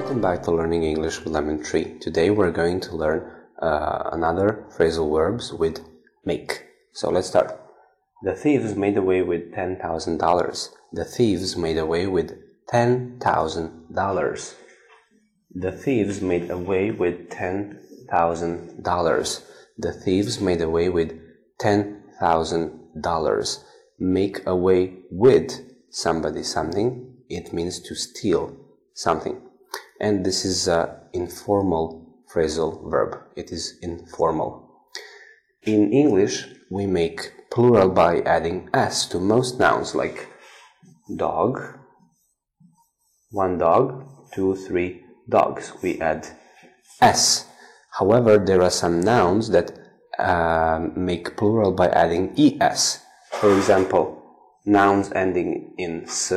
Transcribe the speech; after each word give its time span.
back 0.00 0.42
to 0.42 0.50
Learning 0.50 0.82
English 0.82 1.20
with 1.20 1.34
Lemon 1.34 1.62
Tree. 1.62 1.98
Today 2.00 2.30
we're 2.30 2.50
going 2.50 2.80
to 2.80 2.96
learn 2.96 3.30
uh, 3.60 4.08
another 4.12 4.64
phrasal 4.74 5.14
verbs 5.14 5.52
with 5.52 5.84
make. 6.24 6.64
So 6.92 7.10
let's 7.10 7.28
start. 7.28 7.60
The 8.22 8.34
thieves 8.34 8.74
made 8.74 8.96
away 8.96 9.20
with 9.22 9.52
$10,000. 9.52 10.68
The 10.92 11.04
thieves 11.04 11.54
made 11.56 11.76
away 11.76 12.06
with 12.06 12.32
$10,000. 12.72 14.54
The 15.54 15.72
thieves 15.72 16.22
made 16.22 16.50
away 16.50 16.90
with 16.90 17.28
$10,000. 17.28 19.42
The 19.78 19.92
thieves 19.92 20.40
made 20.40 20.62
away 20.62 20.88
with 20.88 21.12
$10,000. 21.60 23.64
Make 23.98 24.46
away 24.46 24.94
with 25.10 25.60
somebody 25.90 26.42
something, 26.42 27.16
it 27.28 27.52
means 27.52 27.80
to 27.80 27.94
steal 27.94 28.56
something. 28.94 29.49
And 30.00 30.24
this 30.24 30.44
is 30.46 30.66
an 30.66 30.88
informal 31.12 32.24
phrasal 32.32 32.90
verb. 32.90 33.20
It 33.36 33.52
is 33.52 33.78
informal. 33.82 34.70
In 35.64 35.92
English, 35.92 36.46
we 36.70 36.86
make 36.86 37.32
plural 37.50 37.90
by 37.90 38.20
adding 38.20 38.70
s 38.72 39.06
to 39.08 39.18
most 39.20 39.58
nouns 39.58 39.94
like 39.94 40.26
dog, 41.16 41.60
one 43.30 43.58
dog, 43.58 44.06
two, 44.32 44.56
three 44.56 45.02
dogs. 45.28 45.72
We 45.82 46.00
add 46.00 46.26
s. 47.02 47.44
However, 47.98 48.38
there 48.38 48.62
are 48.62 48.70
some 48.70 49.00
nouns 49.00 49.50
that 49.50 49.76
um, 50.18 50.92
make 50.96 51.36
plural 51.36 51.72
by 51.72 51.88
adding 51.88 52.32
es. 52.60 53.04
For 53.32 53.54
example, 53.54 54.22
nouns 54.64 55.12
ending 55.12 55.74
in 55.76 56.04
s, 56.04 56.32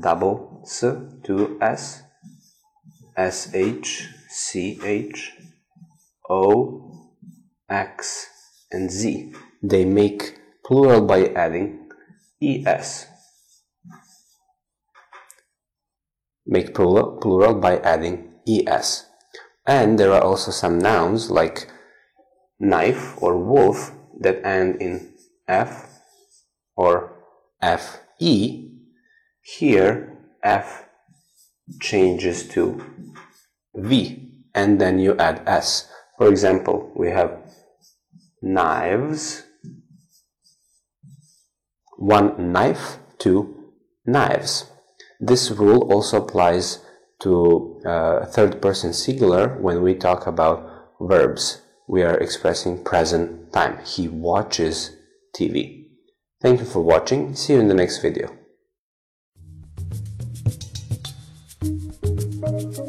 double 0.00 0.62
s, 0.64 0.84
two 1.22 1.58
s, 1.60 2.03
sh, 3.16 4.06
ch, 4.30 5.32
o, 6.28 7.08
x, 7.68 8.26
and 8.70 8.90
z. 8.90 9.32
They 9.62 9.84
make 9.84 10.38
plural 10.64 11.02
by 11.02 11.26
adding 11.28 11.88
es. 12.40 13.06
Make 16.46 16.74
plural, 16.74 17.18
plural 17.20 17.54
by 17.54 17.78
adding 17.78 18.34
es. 18.46 19.06
And 19.66 19.98
there 19.98 20.12
are 20.12 20.20
also 20.22 20.50
some 20.50 20.78
nouns 20.78 21.30
like 21.30 21.70
knife 22.60 23.14
or 23.22 23.38
wolf 23.38 23.92
that 24.20 24.44
end 24.44 24.80
in 24.80 25.14
f 25.48 25.88
or 26.76 27.12
fe. 27.60 28.70
Here, 29.40 30.18
f 30.42 30.83
changes 31.80 32.46
to 32.48 32.82
v 33.74 34.32
and 34.54 34.80
then 34.80 34.98
you 34.98 35.16
add 35.18 35.42
s. 35.46 35.90
For 36.18 36.28
example, 36.28 36.92
we 36.94 37.10
have 37.10 37.38
knives, 38.40 39.42
one 41.96 42.52
knife, 42.52 42.98
two 43.18 43.72
knives. 44.06 44.70
This 45.20 45.50
rule 45.50 45.90
also 45.92 46.22
applies 46.22 46.84
to 47.20 47.80
uh, 47.86 48.26
third 48.26 48.60
person 48.60 48.92
singular 48.92 49.58
when 49.60 49.82
we 49.82 49.94
talk 49.94 50.26
about 50.26 50.68
verbs. 51.00 51.62
We 51.88 52.02
are 52.02 52.16
expressing 52.18 52.84
present 52.84 53.52
time. 53.52 53.78
He 53.84 54.08
watches 54.08 54.96
TV. 55.36 55.86
Thank 56.40 56.60
you 56.60 56.66
for 56.66 56.80
watching. 56.80 57.34
See 57.34 57.54
you 57.54 57.60
in 57.60 57.68
the 57.68 57.74
next 57.74 57.98
video. 57.98 58.43
Thank 62.46 62.78
you. 62.78 62.83